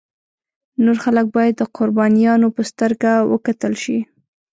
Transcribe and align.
نور 0.83 0.97
خلک 1.03 1.25
باید 1.35 1.53
د 1.57 1.63
قربانیانو 1.77 2.47
په 2.55 2.61
سترګه 2.71 3.11
وکتل 3.31 3.73
شي. 3.83 3.99